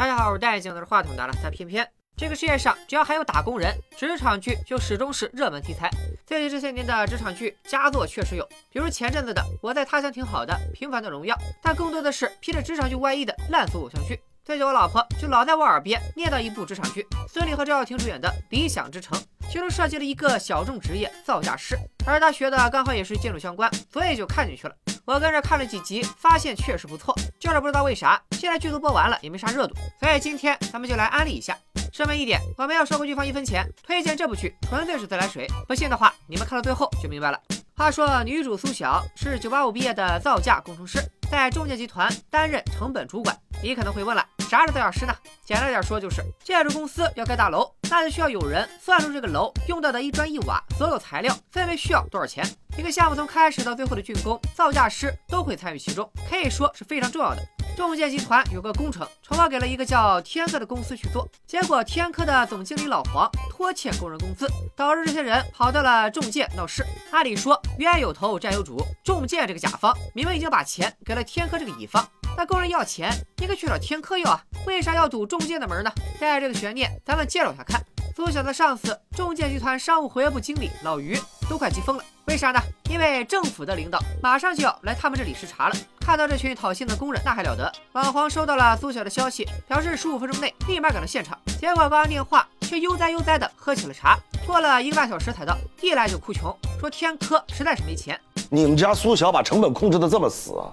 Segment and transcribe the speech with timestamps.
[0.00, 1.86] 大家好，我是戴眼镜拿着话筒的了，但偏偏
[2.16, 5.90] 这个世界上只要还有打工人，职场剧就始终是热门题材。
[6.26, 14.18] 最近这些年的职场剧佳作确实有，比如前阵子的《我在他乡挺好的》《平凡的荣耀》，但更多的是披着职场剧外衣的烂俗偶像剧。
[14.50, 19.16] 最近我老婆就老在我耳边念叨一部职场剧，孙俪和赵又廷主演的《理想之城》，
[19.48, 24.74] 其中涉及了一个小众职业造价师，而他学的刚好也是建筑相关，所以就看进去了。
[25.04, 31.56] 我跟着看了几集，发现确实不错，就是不知道为啥现在剧都播完了也没啥热度，所以今天咱们就来安利一下。
[31.92, 35.46] 声明一点，我没有收过剧方一分钱，推荐这部剧纯粹是自来水。
[35.68, 37.40] 不信的话，你们看到最后就明白了。
[37.76, 40.98] 话说女主苏晓是985毕业的造价工程师，
[41.30, 43.38] 在中介集团担任成本主管。
[43.62, 45.14] 你可能会问了，啥是造价师呢？
[45.44, 52.44] 简单点说，就是建筑公司要盖大楼，那就需要有人算出这个楼用到的一砖一瓦所有材料分别需要多少钱。
[52.78, 57.42] 一个项目从开始到最后的竣工，造价师都会参与其中，可以说是非常重要的。
[57.80, 64.46] 中建集团有个工程承包给了一个叫天科的公司去做，结果天科的总经理老黄拖欠工人工资，
[64.76, 66.84] 导致这些人跑到了中建闹事。
[67.10, 75.90] 按理说冤有头债有主，中建这个甲方明明已经把钱给了天科这个乙方，那工人要钱应该去找天科要啊，为啥要堵中建的门呢？
[76.20, 77.82] 带着这个悬念，咱们接着往下看。
[78.14, 81.18] 苏小的上司中建集团商务活跃部经理老于
[81.48, 82.60] 都快急疯了，为啥呢？
[82.88, 85.74] 因为政府的领导马上就要来他们这里视察了。
[85.98, 87.72] 看到这群讨薪的工人，那还了得！
[87.90, 91.36] 老黄收到了苏小的消息，表示十五分钟内立马赶到现场。
[91.58, 95.58] 结果挂完电话，却悠哉悠哉的喝起了茶，过了一个半小时才到。
[95.80, 98.18] 一来就哭穷，说天科实在是没钱。
[98.48, 100.70] 你们家苏小把成本控制的这么死啊，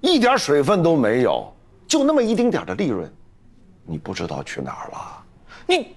[0.00, 1.52] 一点水分都没有，
[1.88, 3.12] 就那么一丁点的利润，
[3.84, 5.24] 你不知道去哪儿了？
[5.66, 5.92] 你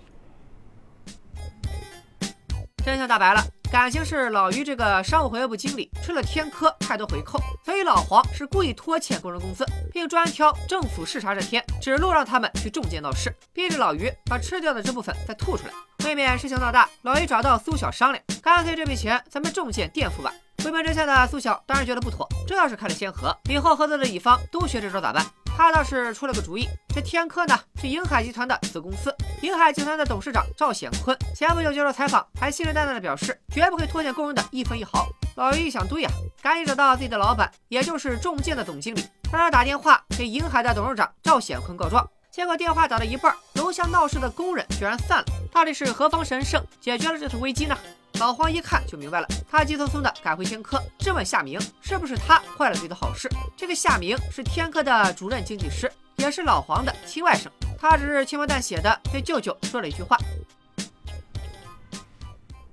[2.84, 3.45] 真相大白了。
[3.73, 15.73] 感情是老于这个商务活跃部经理吃了天科太多回扣，所以老黄是故意拖欠工人工资，并专挑政府视察这天指路让他们去中介闹事，逼着老于把吃掉的这部分再吐出来。
[16.05, 20.31] 未免事情闹大，老于找到苏小商量，干脆这笔钱咱们中介垫付吧。
[20.64, 25.25] 回本真相的苏小当然觉得不妥，这要是开了先河，以后合作的乙方都学这招咋办？
[25.55, 35.08] 他倒是出了个主意，这天科呢是银海集团的子公司，银海集团的董事长赵显坤前不久接受采访，还信誓旦旦的表示绝不会拖欠工人的一分一毫。
[35.36, 36.09] 老于一想，对呀，
[36.42, 42.08] 赶紧找到自己的老板，也就是中建的总经理，让他打电话给银海的董事长赵显坤告状。
[42.31, 47.77] 结果电话打到一半，楼下闹事的工人居然散了，到底是何方神圣解决了这次危机呢？
[48.19, 53.27] 老黄一看就明白了，他急匆匆的赶回天科，质问夏明是不是他坏了自己的好事。
[53.57, 57.47] 这个夏明是天科的主任经济师，也是老黄的亲外甥。
[57.77, 60.17] 他只是轻描淡写的对舅舅说了一句话：“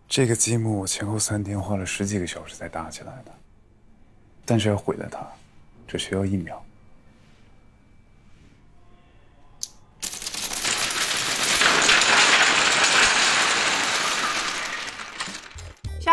[0.06, 3.34] 这个积木前后三天花了十几个小时才搭起来的，
[4.44, 5.26] 但是要毁了它，
[5.88, 6.64] 只需要一秒。”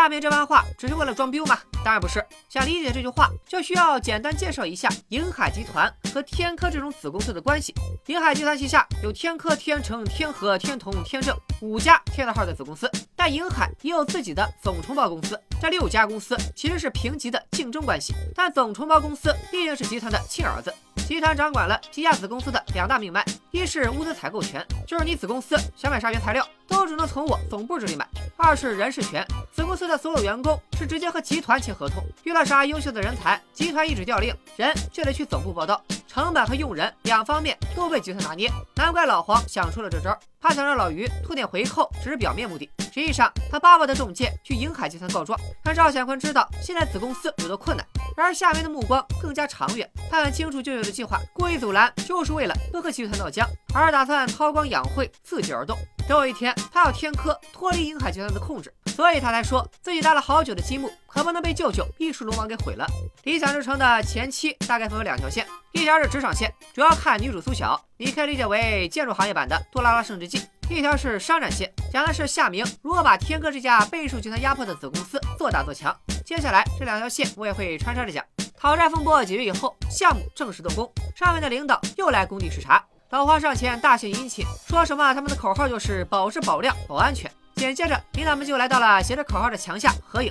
[0.08, 1.58] 下面这番话只是为了装逼吗？
[1.84, 2.24] 当然不是。
[2.48, 7.74] 想理解这句话，就需要简单介绍一下银海集团和天科这种子公司的关系。
[8.06, 15.38] 银海集团旗下有天科、天成、天和、天同、天正五家天字号的子公司，但银海也有自己的总承包公司。
[15.60, 20.74] 这六家公司其实是平级的竞争关系，但总承包公司毕竟是集团的亲儿子。
[21.06, 28.04] 集团掌管了旗下子公司的两大命脉，一是物资采购权，就是你子公司想买啥原材料，都只能从我总部这里买；
[28.36, 35.82] 二是人事权，子公司的所有员工是直接和集团签合同，遇到啥优秀的人才，集团一纸调令，人就得去总部报道。
[36.06, 42.68] 成本和用人两方面都被集团拿捏，难怪老黄想出了这招，他想让老于吐点回扣，只是表面目的。
[42.78, 47.86] 实际上，他巴不得中介去银海集团告状，让赵显坤知道现在子公司有多困难。
[48.16, 55.78] 然而夏明的目光更加长远，他很清楚舅舅的计划，故意阻拦就是为了不和集团闹僵，而打算韬光养晦，伺机而动。
[56.08, 62.86] 总有一天，他要天科脱离银海集团的控制，所以他才说自己搭了好久的积木，可不能被舅舅一术龙王给毁了。
[63.24, 70.38] 理想之城的前期大概分为两条线，一条是职场线，主要看女主苏晓，你可以理解为建筑行业版的《杜拉拉升职记》；
[70.70, 75.94] 一条是商战线，讲的是夏明如何把天科这家备受集团压迫的子公司做大做强。
[76.24, 78.24] 接下来这两条线我也会穿插着讲。
[78.58, 82.82] 讨债风波解决以后，项目正式动工，上面的领导又来工地视察。
[83.10, 87.30] 老黄上前大献殷勤，说什么他们的口号就是保质保量保安全。
[87.54, 90.30] 紧接着，领导们就来到了写着口号的墙下合影。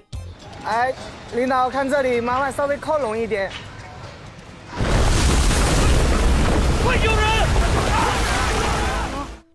[0.63, 0.93] 哎，
[1.33, 3.51] 领导看这里，麻烦稍微靠拢一点。
[6.85, 7.47] 快救人！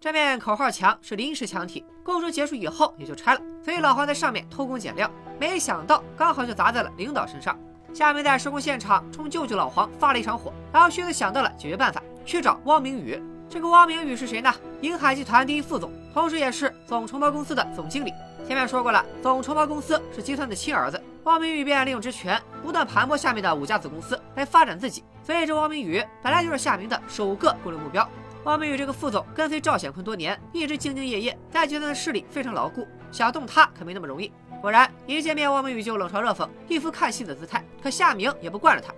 [0.01, 5.09] 这面口号墙是临时墙体，工程结束以后也就拆了，所以老黄在上面偷工减料，
[5.39, 7.57] 没想到刚好就砸在了领导身上。
[7.95, 13.21] 下面在施工现场冲舅舅老黄发了一场火，然后迅速想到了解决办法，去找汪明宇。
[13.49, 14.53] 这个汪明宇是谁呢？
[14.81, 18.13] 银海集团第一副总，同时也是总承包公司的总经理。
[18.47, 25.05] 前面说过了，总承包公司是集团的亲儿子，汪明宇便利用职权，不断盘剥下面的五家子公司来发展自己。
[25.23, 28.09] 所以这汪明宇本来就是夏明的首个攻略目标。
[28.45, 34.33] 汪明宇这个副总跟随赵显坤多年，一直兢兢业业，在集团的势力非常牢固，想动他可没那么容易。
[34.61, 37.65] 果然，一见面汪明宇就冷嘲热讽，一副看戏的姿态。
[37.83, 38.93] 可夏明也不惯着他。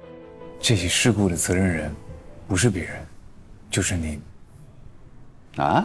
[0.60, 1.94] 这起事故的责任人，
[2.48, 3.06] 不是别人，
[3.74, 4.22] 就是您。
[5.56, 5.84] 啊？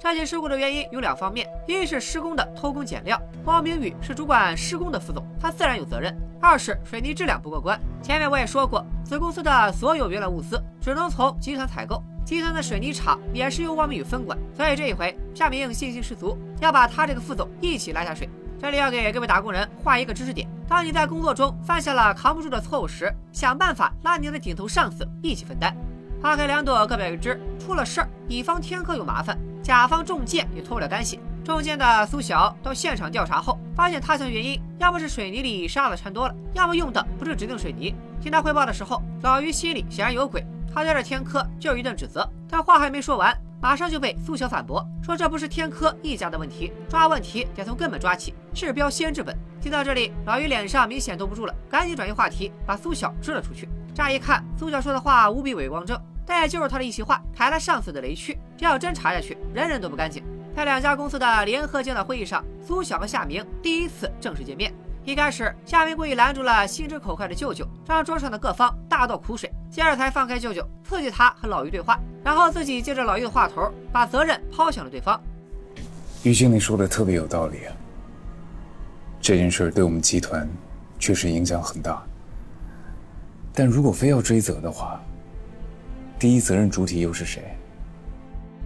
[0.00, 6.10] 这起事故的原因有两方面：一是施工的偷工减料，汪明宇是主管施工的副总，他自然有责任；
[6.40, 7.78] 二是水泥质量不过关。
[8.02, 12.02] 前面我也说过，子公司的所有原料物资只能从集团采购。
[12.24, 18.26] 集团的水泥厂也是由汪明宇分管，所以这一回夏明信心十足，要把他这个副总一起拉下水。
[18.58, 25.76] 这里要给各位打工人画一个知识点：当你在工作中犯下了扛不住的错误时，想办法拉你的顶头上司一起分担。
[26.22, 27.36] 花开两朵，各表一枝。
[27.58, 31.18] 出了事儿，乙方天科有麻烦，甲方中箭也脱不了干系。
[31.44, 37.92] 中箭的苏晓到现场调查后，发现塌陷原因要么是水泥里沙子掺多了，要么用的不是指定水泥。
[38.20, 40.46] 听他汇报的时候，老于心里显然有鬼。
[40.72, 49.36] 他对着天科就一顿指责，但话还没说完，马上就被苏晓反驳，说这不是天科一家的问题，抓问题得从根本抓起，治标先治本。
[49.60, 53.68] 听到这里，老于脸上明显兜不住了，赶紧转移话题，把苏晓支了出去。
[53.92, 56.00] 乍一看，苏晓说的话无比伪光正，
[56.32, 58.38] 但也就是他的一席话，抬了上司的雷区。
[58.56, 60.24] 这要真查下去，人人都不干净。
[60.56, 64.72] 在两家公司的联合监导会议上，苏晓和夏明第一次正式见面。
[65.04, 75.22] 一开始，夏明故意拦住了心直口快的舅舅，让桌上的各方大倒苦水，接着才放开舅舅，刺激他和老于对话，然后自己借着老于的话头，把责任抛向了对方。
[76.22, 77.58] 于经理说的特别有道理，
[79.20, 80.48] 这件事对我们集团
[80.98, 82.02] 确实影响很大，
[83.52, 84.98] 但如果非要追责的话，
[86.22, 87.42] 第一责任主体又是谁？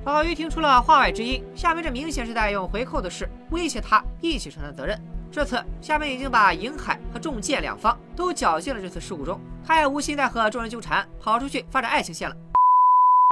[0.04, 5.00] 老于听出了话外之音，夏明这明显是在用回扣的事威胁他一起承担责任。
[5.32, 12.36] 这次，夏明已经把银海和重剑两方都搅进了这次事故中，他也无心再和众人纠缠，跑出去发展爱情线了。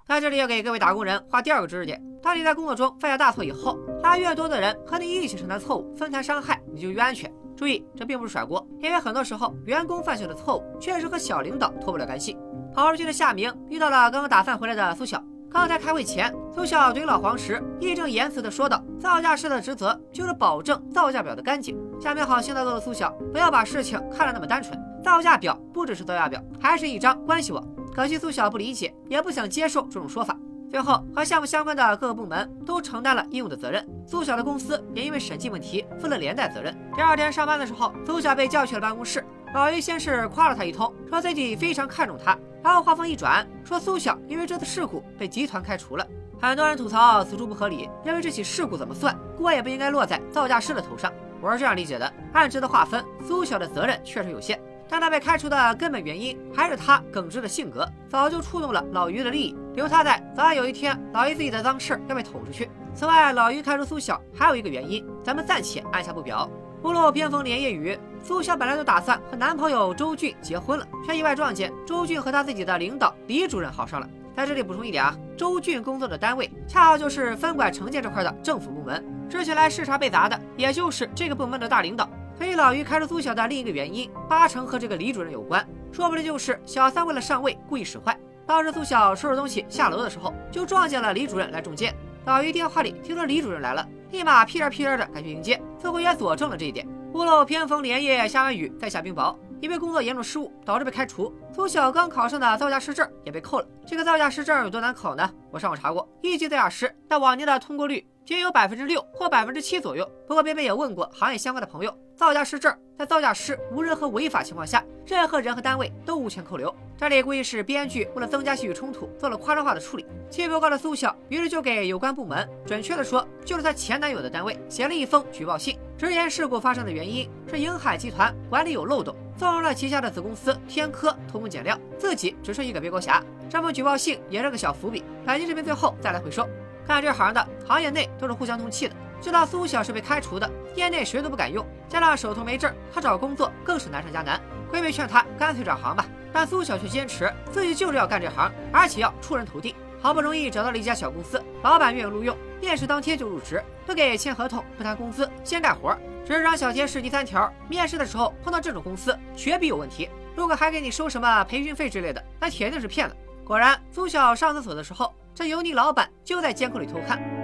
[0.09, 7.31] 在这里要给各位打工人画第二个知识点：当你在工作中犯下大错以后，拉越多的人和你一起承担错误，分摊伤害，你就越安全。
[7.55, 12.38] 注意，这并不是甩锅，因为很多时候员工犯下的错误确实和小领导脱不了干系。
[12.75, 15.23] 跑出去的夏明遇到了刚刚打饭回来的苏晓。
[15.49, 27.65] 刚才开会前，苏晓怼老黄时义正言辞地说道：“造价师的职责就是保证造价表的干净。”夏明好心的告诉苏晓，不要把事情看得那么单纯，造价表不只是造价表，还是一张关系网。
[27.94, 30.37] 可惜苏晓不理解，也不想接受这种说法。
[30.69, 36.76] 最后，和项目相关的各个部门都承担了应有的责任，苏晓的公司也因为审计问题负了连带责任。
[36.97, 39.25] 第二天上班的时候，苏晓被叫去了办公室。
[39.55, 46.05] 老于先是夸了他一通，说自己非常看重他，然后话锋一转，说苏晓因为这次事故被集团开除了。
[46.41, 51.12] 很多人吐槽此处不合理，认为这起事故怎么算，锅也不应该落在造价师的头上。
[51.41, 62.69] 我是这样理解的：按值的划分，苏晓的责任确实有限，但他被开除的根本原因还是他耿直的性格，早就触动了老于的利益，留他在，早晚有一天老于自己的脏事要被捅出去。
[62.93, 66.50] 此外，老于开除苏晓还有一个原因，咱们暂且按下不表。
[66.85, 74.07] 屋漏偏逢连夜雨，苏晓本来就打算和男朋友周俊结婚了，却意外撞见周俊和他自己的领导李主任好上了。
[74.37, 82.07] 在这里补充一点啊，周俊工作的单位恰好就是分管城建这块的政府部门，之前来视察被砸的也就是这个部门的大领导。
[82.37, 88.14] 所以老于开除苏晓的另一个原因，八成和这个李主任有关，说不定就是小三为了上位故意使坏。
[88.47, 91.95] 当时苏晓收拾东西下楼的时候，就撞见了李主任来中箭。
[92.26, 93.88] 老于电话里听说李主任来了。
[94.14, 96.87] 立马屁颠屁颠的赶去迎接，似乎也佐证了这一点。
[97.14, 101.35] 屋漏偏逢连夜，下完雨再下冰雹，因为工作严重失误导致被开除。
[101.54, 103.66] 苏小刚考上的造价师证也被扣了。
[103.87, 105.30] 这个造价师证有多难考呢？
[105.52, 110.04] 我上网查过，一级造价师在往年的通过率仅有百分之六或百分之七左右。
[110.26, 116.75] 不过边边也问过行业相关的朋友，造价师证在造价师无任何违法情况下，任何人和单位都无权扣留。
[116.96, 120.04] 这里估计是编剧为了增加戏剧冲突，做了夸张化的处理。
[120.28, 133.23] 气不过的苏晓，于是就给有关部门，准确的说，就是她前男友的单位，写了一封举报信，直言事故发生的原因是银海集团管理有漏洞，纵容了旗下的子公司天科通工减料，自己只是一个背锅侠。
[133.51, 136.49] 这封举报信也是个小伏笔，本期视频最后再来回收。
[136.89, 144.41] 干这行的，行业内都是互相通气的，知道苏晓是被开除的，业内谁都不敢用，加上手头没证，他找工作更是难上加难。
[144.73, 146.07] 闺蜜劝他干脆转行吧。
[146.33, 149.77] 但苏晓却坚持自己就是要干这行，而且要出人头地。
[150.01, 155.95] 好不容易找到了一家小公司，老板愿意录用，面试当天就入职，不给签合同，不谈工资，先干活。
[156.27, 160.09] 职场小贴士第三条：面试的时候碰到这种公司，绝逼有问题。
[160.37, 163.14] 如果还给你收什么培训费之类的，那铁定是骗了。
[163.45, 167.44] 果然，苏晓上厕所的时候，这油腻老板就在监控里偷看。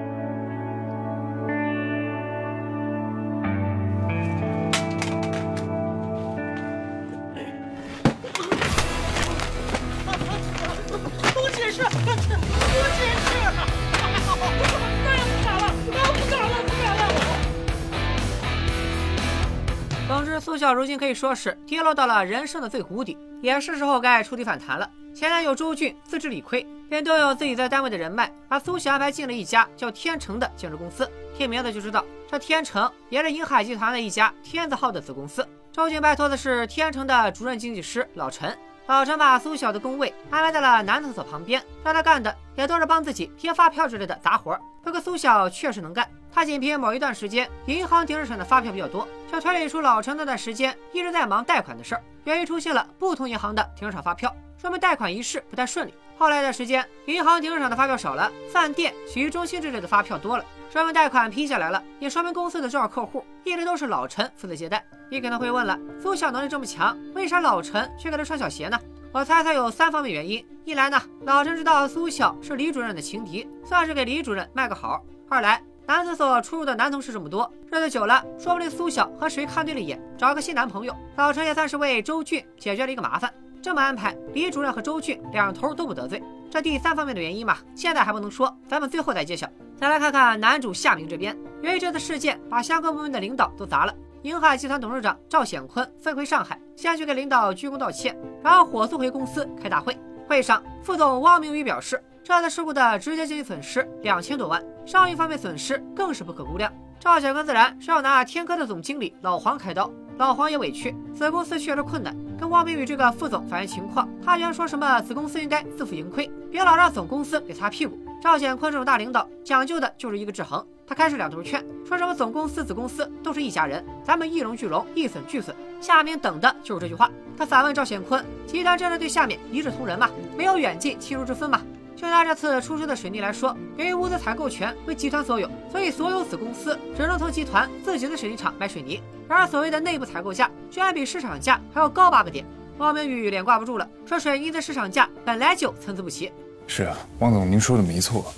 [20.40, 24.90] 苏晓如今可以说是跌落到了人生的最谷底，也是时候该触底反弹了。
[25.14, 31.08] 前男友周俊自知理亏，便动用自己在单位的人脉，把苏晓安排进了一家叫天成的建筑公司。
[31.36, 35.46] 听名字就知道，这天成也是银海集团的一家天字号的子公司。
[35.72, 38.56] 周俊拜托的是天成的主任经济师老陈。
[38.86, 44.58] 老陈把苏晓的工位安排在了男厕所旁边，让他干的也都是帮自己贴发票之类的杂活。
[44.82, 52.02] 不过苏晓确实能干，他仅凭某一段时间银行停止产的发票比较多，就推理出老陈那段时间一直在忙贷款的事儿。
[52.24, 55.94] 由于出现了不同银行的停止产发票，说明贷款一事不太顺利。
[56.18, 64.84] 后来的时间，银行停止产的发票少了，饭店、洗浴中心之类的发票多了，说明贷款批下来了，也说明公司的重要客户一直都是老陈负责接待。
[65.10, 68.78] 你可能会问了，苏晓能力这么强，为啥老陈却给他穿小鞋呢？
[69.10, 83.34] 我猜他有三方面原因：一来呢，老陈知道苏晓是李主任的情敌，算是给李主任卖个好；二来，男厕所出入的男同事这么多，日子久了，说不定苏晓和谁看对了眼，找个新男朋友，老陈也算是为周俊解决了一个麻烦。
[83.60, 86.22] 这么安排，李主任和周俊两头都不得罪。
[86.48, 89.48] 这第三方面的原因嘛，现在还不能说，咱们最后再揭晓。
[89.76, 93.94] 再来看看男主夏明这边，由于这次事件把相关部门的领导都砸了。
[94.22, 99.96] 银海集团董事长赵显坤飞回上海，先去给领导鞠躬道歉，然后火速回公司开大会。
[100.28, 106.70] 会上，副总汪明宇表示，这次事故的直接经济损失两千多万，商誉方面损失更是不可估量。
[106.98, 117.98] 赵显坤自然是要拿天科的总经理老黄开刀，老黄也委屈，子公司确实困难，跟汪明宇这个副总反映情况，他居然说什么子公司应该自负盈亏，别老让总公司给擦屁股。
[118.20, 120.62] 赵显坤这种大领导讲究的就是一个制衡。
[120.90, 125.54] 他开始两头劝，说什么总公司、子公司都是一家人，咱们一荣俱荣，一损俱损。
[125.80, 127.08] 夏明等的就是这句话。
[127.38, 130.10] 他反问赵显坤：集团真的对下面一视同仁吗？
[130.36, 131.62] 没有远近亲疏之分吗？
[131.94, 139.00] 就拿这次出事的水泥来说，由于物资采购权为集团所有，所以所有子公司只能从集团自己的水泥厂买水泥。
[139.28, 142.44] 然而所谓的内部采购价，居然比市场价还要高八个点。
[142.78, 146.32] 汪明宇脸挂不住了，说水泥的市场价本来就参差不齐。
[146.66, 148.34] 是啊，汪总，您说的没错。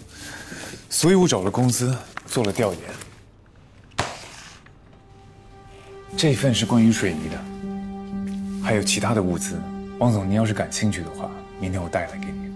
[0.91, 1.97] 所以我找了公司
[2.33, 2.81] 做了调研，
[6.17, 7.39] 这份是关于水泥的，
[8.65, 9.61] 还有其他的物资。
[9.99, 12.51] 汪总，您要是感兴趣的话，明天我带来给你。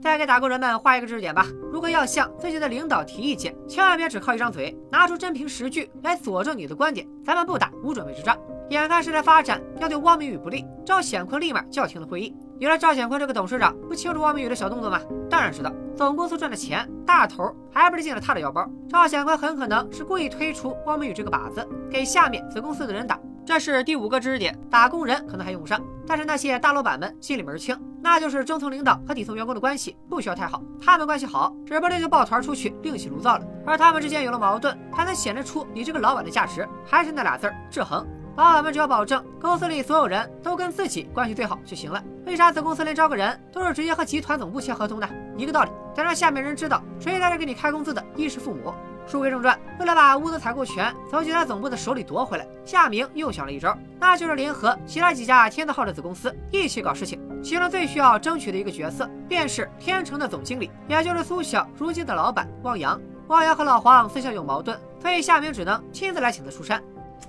[0.00, 7.04] 再给打工人们画一个知识点吧：如果要向自己的领导提意见，千万别只靠一张嘴，拿出真凭实据来佐证你的观点。
[7.24, 8.38] 咱们不打无准备之仗。
[8.70, 12.32] 眼看事态发展要对汪明宇不利，赵显坤立马叫停了会议。
[12.58, 14.98] 原来赵显坤这个董事长不清楚汪明宇的小动作吗？
[15.28, 18.66] 当然知道，总公司赚的钱大头还不是进了他的腰包。
[18.88, 23.20] 赵显坤很可能是故意推出汪明宇这个靶子，给下面子公司的人打。
[23.44, 33.44] 这是第五个知识点，打工人可能还用不上，但是那些大老板们心里门清，那就是中层领导和底层员工的关系不需要太好，他们关系好，指不定就抱团出去另起炉灶了。
[33.66, 36.66] 而他们之间有了矛盾，才能显示出你这个老板的价值。
[36.86, 38.04] 还是那俩字儿，制衡。
[38.36, 42.02] 老板们只要保证公司里所有人都跟自己关系最好就行了。
[42.26, 45.08] 为啥子公司连招个人都是直接和集团总部签合同呢？
[45.38, 48.74] 一个道理，得让下面人知道谁才是给你开工资的，衣食父母。
[49.06, 57.18] 书归正传，为了把物资采购权从集团总部的手里夺回来，夏明又想了一招，那就是联合其他几家天字号的子公司一起搞事情。
[57.42, 63.00] 其中最需要争取的一个角色，便是天成的总经理，也就是苏晓如今的老板汪洋。
[63.28, 66.82] 汪洋和老黄私下有矛盾，所以夏明只能亲自来请他出山。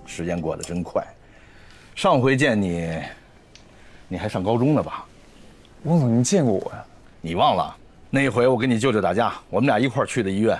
[0.08, 1.06] 时间过得真快，
[1.94, 3.00] 上回见你，
[4.08, 5.06] 你还上高中呢吧？
[5.84, 6.84] 汪总，您见过我呀？
[7.22, 7.76] 你忘了
[8.10, 10.58] 那一回我跟你舅舅打架，我们俩一块儿去的医院。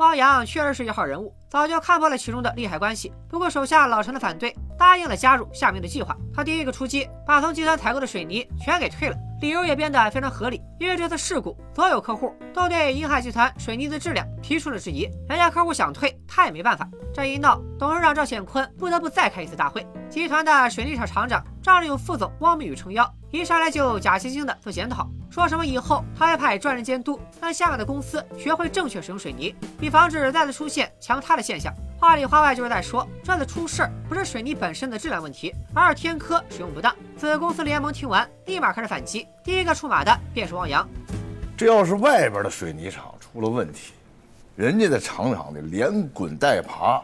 [0.00, 3.12] 汪洋确实是一号人物，早就看破了其中的利害关系。
[3.28, 6.16] 不过手下老陈的反对，答应了加入夏明的计划。
[6.34, 10.62] 他第一个出击，把从集团采购的水泥全给退了，理由也变得非常合理。
[10.78, 16.88] 因为这次事故，所有客户都对银海集团水泥的质量提出了质疑，人家客户想退，他也没办法。
[17.12, 19.86] 这一闹，董事长赵显坤不得不再开一次大会。
[20.08, 31.72] 集团的水泥厂厂长仗着有副总汪明宇撑腰，一上来就假惺惺的做检讨，说什么以后他会派专人监督，让下面的公司学会正确使用水泥，以防止再次出现强塌的现象。
[32.00, 36.96] 话里话外就是在说，这次出事儿不是水泥本身的质量问题，而是天科使用不当。
[37.14, 40.88] 子公司联盟听完，立马开始反击，第一个出马的便是汪洋。
[41.58, 43.92] 这要是外边的水泥厂出了问题，
[44.56, 47.02] 人家的厂长得连滚带爬，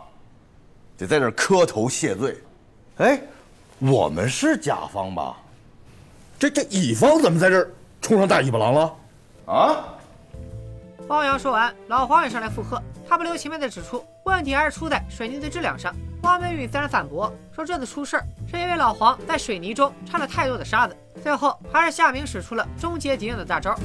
[0.96, 2.34] 得在这儿磕头谢罪。
[2.96, 3.20] 哎，
[3.80, 5.36] 我们是甲方吧？
[6.38, 8.96] 这这乙方怎么在这儿冲上大尾巴狼了？
[9.44, 9.84] 啊？
[11.08, 15.94] 汪洋说完，老黄也上来附和，他不留情面地指出，问题还是出在水泥的质量上。
[16.22, 20.96] 汪美玉自然反驳说，这次出事儿是因为老黄在水泥中掺了太多的沙子。
[21.22, 23.78] 最后还是夏明使出了终结敌人的大招。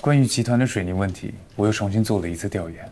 [0.00, 2.88] 关于集团的水泥问题，我又重新做了一次调研。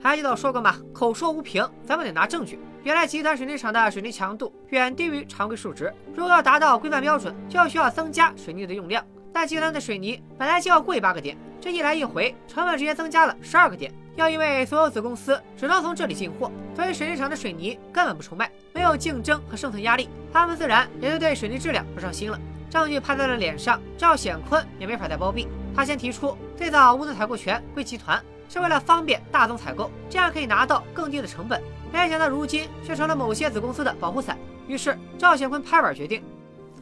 [0.00, 0.76] 还记得我说过吗？
[0.92, 2.60] 口说无凭，咱们得拿证据。
[2.84, 9.04] 原来集团水泥厂的水泥强度远低于常规数值，如果要达到规范标准，就需要增加水泥的用量。
[9.32, 13.92] 但集团的水泥本来就要贵八个点，这一来一回，成本直接增加了十二个点。
[14.18, 22.38] 要因为所有子公司只能从这里进货，所以水泥厂的水泥根本不愁卖，没有竞争和生存压力，他们自然也就对水泥质量不上心了。
[22.68, 25.46] 证据拍在了脸上，赵显坤也没法再包庇。
[25.72, 28.20] 他先提出最早物资采购权归集团。
[28.50, 31.62] 是为了方便大宗采购，这样可以拿到更低的成本。
[31.92, 34.38] 没想到如今却成了某些子公司的保护伞。
[34.66, 36.22] 于是赵显坤拍板决定，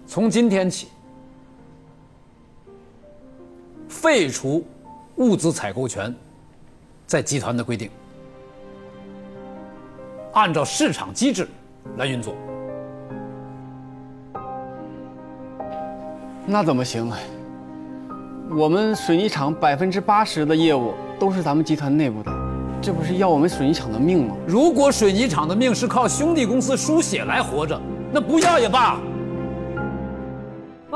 [0.07, 0.87] 从今天起
[3.89, 4.65] 废除
[5.17, 6.15] 物资采购权
[7.07, 7.89] 在集团的规定，
[10.33, 11.47] 按照市场机制
[11.97, 12.35] 来运作。
[16.45, 17.11] 那怎么行？
[18.57, 22.33] 我们水泥厂百分之八十的业务都是咱们集团内部的，
[22.83, 24.37] 这不是要我们水泥厂的命吗？
[24.47, 27.81] 如果水泥厂的命是靠兄弟公司输血来活着，
[28.13, 28.99] 那不要也罢。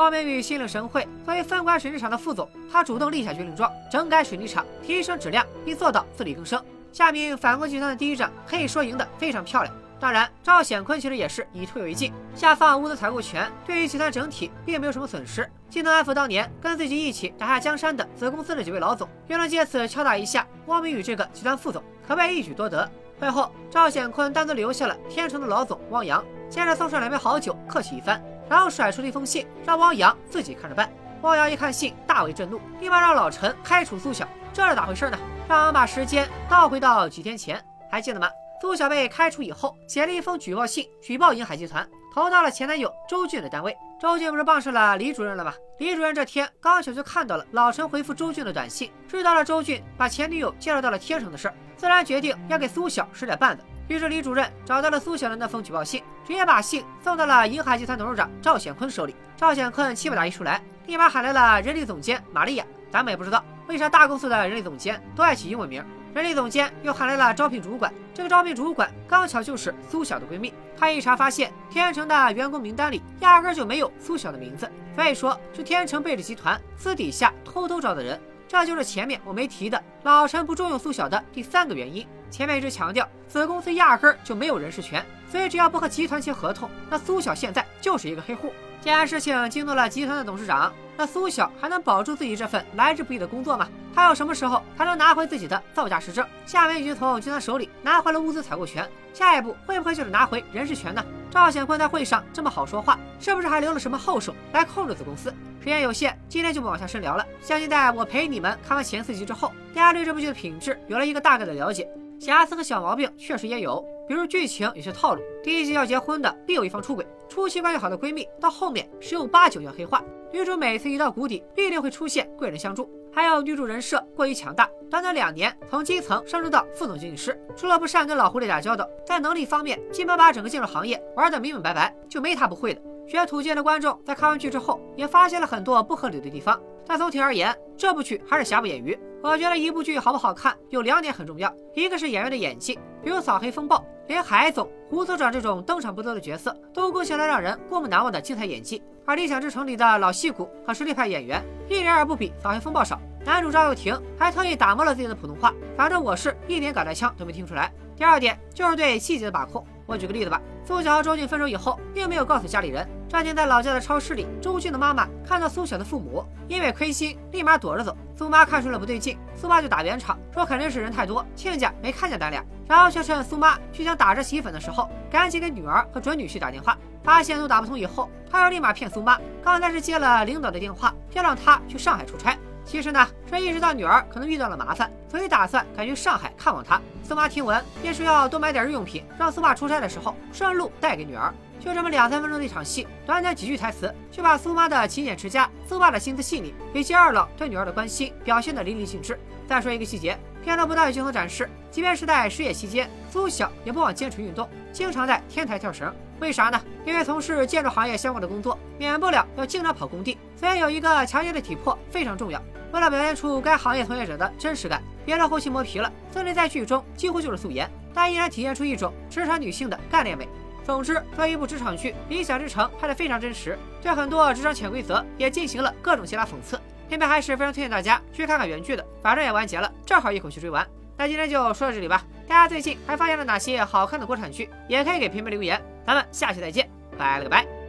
[0.01, 6.59] 汪明宇心领神会，作为分管水泥厂的副总，他主动立下军令状，整改水泥厂，提升质量，并做到自力更生。
[6.91, 9.75] 夏明反攻集团的第一仗，可以说赢得非常漂亮。
[10.01, 22.91] 当然，赵显坤其实也是以退为进，下放物资采购权，对于集团整体并没有什么损失，既能安抚当年跟自己一起打下江山的子公司的几位老总，又能借此敲打一下汪明宇这个集团副总，可谓一举多得。
[23.21, 28.19] 会后，赵显坤单独留下了天成的老总汪洋，接着送上两杯好酒，客气一番，
[28.51, 30.93] 然后甩出了一封信，让汪洋自己看着办。
[31.23, 34.27] 汪洋一看信，大为震怒，立马让老陈开除苏晓。
[34.53, 35.17] 这是咋回事呢？
[35.49, 38.29] 让我们把时间倒回到几天前，还记得吗？
[38.61, 43.77] 苏小被开除以后，写了一封举报信，举报银海集团，投到了前男友周俊的单位。
[44.01, 45.53] 周俊不是傍上了李主任了吗？
[45.79, 53.63] 李主任这天刚巧就看到了老陈回复周俊的短信，知道了周俊把前女友介绍到了天成的事儿，自然决定要给苏小使点绊子。
[53.89, 59.15] 于是李主任找到了苏小的那封举报信，直接把信送到了银海集团董事长赵显坤手里。
[59.37, 62.65] 赵显坤气不打一处来，立马喊来了人力总监玛利亚。
[62.91, 65.85] 咱们也不知道为啥大公司的人力总监都爱起英文名。
[66.15, 70.53] 人力总监又喊来了招聘主管，这个招聘主管刚巧就是苏晓的闺蜜。
[70.77, 78.21] 她一查发现，天成的员工名单里压根就没有苏晓的名字，所以说是天成背着集团私底下偷偷招的人。
[78.47, 82.07] 这就是前面我没提的老陈不重用苏晓的第三个原因。
[82.31, 85.03] 前面一直强调子公司压根就没有人事权，
[85.33, 88.53] 所以只要不和集团签合同，那苏晓现在就是一个黑户。
[88.83, 93.67] 这件事情惊动了集团的董事长，那苏晓还能保住自己这份来之不易的工作吗？
[93.95, 96.27] 他要什么时候才能拿回自己的造价实证？
[96.45, 101.03] 夏明已经从集团手里拿回了物资采购权，下一步会不会就是拿回人事权呢？
[101.31, 105.31] 赵显坤在会上这么好说话，是不是还留了什么后手来控制子公司？
[105.61, 107.25] 时间有限，今天就不往下深聊了。
[107.41, 111.89] 相信在我陪你们看完前四集之后，大家对这部剧的品质有了一个大概的了解。
[112.21, 115.23] 瑕疵和小毛病确实也有，比如剧情有些套路。
[115.43, 120.05] 第一集要结婚的必有一方出轨，初期关系好的闺蜜到后面十有八九要黑化。
[120.33, 122.89] 女主每次一到谷底，必定会出现贵人相助。
[123.13, 132.81] 还有女主人设过于强大，短短两年从基层上升到副总经理师，除了不善跟老狐狸打交道，在能力方面基本把整个建筑行业玩得明明白白，就没她不会的。
[133.09, 136.61] 学土建的观众在看完剧之后，也发现了很多不合理的地方。
[136.87, 138.97] 但总体而言，这部剧还是瑕不掩瑜。
[139.23, 143.77] 我觉得一部剧好不好看，有两点很重要，一个是演员的演技，比如《扫黑风暴》，
[144.11, 148.83] 连海总、胡所长这种登场不多的角色，都贡献了让人过目难忘的精彩演技。
[149.07, 153.01] 而《理想之城》里的老戏骨和实力派演员，一点也不比《扫黑风暴》少。
[153.25, 157.73] 男主赵又廷还特意打磨了自己的普通话，反正我是一点嘎带腔都没听出来。
[157.95, 159.65] 第二点就是对细节的把控。
[159.91, 162.89] 我举个例子吧，苏晓和周俊分手以后，并没有告诉家里人。
[163.09, 167.97] 这天在老家的超市里，周俊的妈妈看到苏晓的父母，因为亏心，立马躲着走。
[168.17, 172.41] 苏妈看出了不对劲，苏妈就打圆场，说肯定是人太多，亲家没看见咱俩。
[172.69, 176.79] 然后却趁苏妈去想打着洗衣粉的时候，赶紧给女儿和准女婿打电话。
[177.03, 182.39] 发现都打不通以后，他又立马骗苏妈，刚才是接了领导的电话，要让他去上海出差。
[182.71, 186.81] 其实呢，这意识到女儿可能遇到了麻烦，所以打算赶去上海看望她。
[187.03, 191.35] 苏妈听闻，便说要多买点日用品，让苏爸出差的时候顺路带给女儿。
[191.59, 199.19] 就这么两三分钟的一场戏，短短几句台词，就把苏妈的勤俭持家、苏爸的心思细腻，以及二老对女儿的关心表现得淋漓尽致。
[199.51, 205.93] 再说一个细节，片头不到镜头展示，即便是在失业期间，苏小也不忘坚持运动，经常在天台跳绳。
[206.21, 206.61] 为啥呢？
[206.87, 212.41] 因为从事建筑行业相关的工作，免不了要经常跑工地，所以有一个强健的体魄非常重要。
[212.73, 220.29] 为了表现出该行业从业者的真实感，别的后期磨皮了，孙俪在剧中几乎就是素颜，但依然体现出一种职场女性的干练美。
[220.65, 226.61] 总之，作为一部职场剧，《理想之城》拍得非常真实，对很多职场潜规则也进行了各种其他讽刺。
[226.91, 230.67] 片片还是非常推荐大家去看看原剧的，反正也完结了，正好一口气追完。
[230.97, 234.51] 那今天就说到这里吧，大家最近还发现了哪些好看的国产剧？
[234.67, 235.63] 也可以给片片留言。
[235.87, 237.60] 咱们下期再见，拜了个拜。